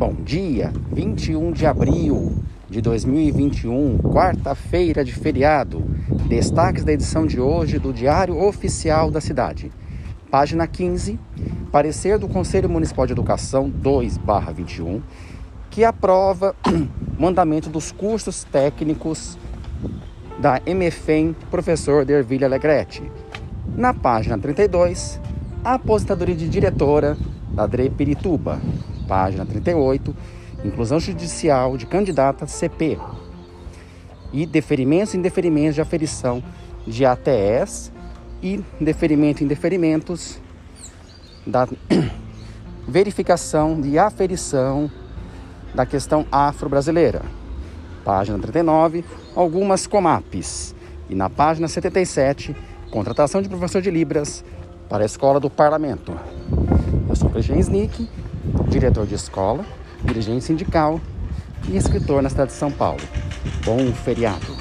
Bom 0.00 0.14
dia, 0.14 0.72
21 0.90 1.52
de 1.52 1.66
abril 1.66 2.42
de 2.70 2.80
2021, 2.80 3.98
quarta-feira 3.98 5.04
de 5.04 5.12
feriado. 5.12 5.84
Destaques 6.26 6.82
da 6.84 6.90
edição 6.94 7.26
de 7.26 7.38
hoje 7.38 7.78
do 7.78 7.92
Diário 7.92 8.42
Oficial 8.42 9.10
da 9.10 9.20
Cidade. 9.20 9.70
Página 10.30 10.66
15, 10.66 11.20
parecer 11.70 12.18
do 12.18 12.28
Conselho 12.28 12.66
Municipal 12.66 13.04
de 13.06 13.12
Educação 13.12 13.70
2/21, 13.70 15.02
que 15.68 15.84
aprova 15.84 16.56
mandamento 17.20 17.68
dos 17.68 17.92
cursos 17.92 18.42
técnicos 18.44 19.36
da 20.38 20.62
MFEM 20.66 21.36
Professor 21.50 22.06
Dervilha 22.06 22.46
Alegrete. 22.46 23.02
Na 23.76 23.92
página 23.92 24.38
32, 24.38 25.20
a 25.62 25.74
aposentadoria 25.74 26.34
de 26.34 26.48
diretora 26.48 27.18
da 27.52 27.66
DRE 27.66 27.90
Pirituba. 27.90 28.58
Página 29.10 29.44
38, 29.44 30.14
inclusão 30.64 31.00
judicial 31.00 31.76
de 31.76 31.84
candidata 31.84 32.46
CP. 32.46 32.96
E 34.32 34.46
deferimentos 34.46 35.14
e 35.14 35.16
indeferimentos 35.16 35.74
de 35.74 35.80
aferição 35.80 36.40
de 36.86 37.04
ATS 37.04 37.90
e 38.40 38.64
deferimento 38.80 39.42
e 39.42 39.44
indeferimentos 39.44 40.38
da 41.44 41.66
verificação 42.86 43.80
de 43.80 43.98
aferição 43.98 44.88
da 45.74 45.84
questão 45.84 46.24
afro-brasileira. 46.30 47.22
Página 48.04 48.38
39, 48.38 49.04
algumas 49.34 49.88
comaps. 49.88 50.72
E 51.08 51.16
na 51.16 51.28
página 51.28 51.66
77, 51.66 52.54
contratação 52.92 53.42
de 53.42 53.48
professor 53.48 53.82
de 53.82 53.90
Libras 53.90 54.44
para 54.88 55.02
a 55.02 55.06
Escola 55.06 55.40
do 55.40 55.50
Parlamento. 55.50 56.16
Eu 57.08 57.16
sou 57.16 57.28
Cristian 57.28 57.56
Snick, 57.56 58.08
diretor 58.68 59.06
de 59.06 59.14
escola, 59.14 59.64
dirigente 60.04 60.44
sindical 60.44 61.00
e 61.68 61.76
escritor 61.76 62.22
na 62.22 62.28
cidade 62.28 62.50
de 62.50 62.56
São 62.56 62.70
Paulo. 62.70 63.02
Bom 63.64 63.92
feriado! 63.92 64.59